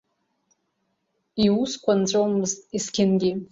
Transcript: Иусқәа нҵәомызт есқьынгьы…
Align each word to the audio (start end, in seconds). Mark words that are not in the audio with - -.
Иусқәа 1.45 1.93
нҵәомызт 1.99 2.59
есқьынгьы… 2.75 3.31